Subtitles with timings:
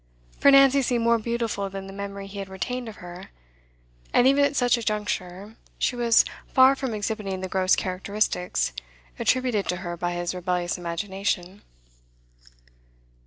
[0.39, 3.29] For Nancy seemed more beautiful than the memory he had retained of her,
[4.11, 8.73] and even at such a juncture she was far from exhibiting the gross characteristics
[9.19, 11.61] attributed to her by his rebellious imagination.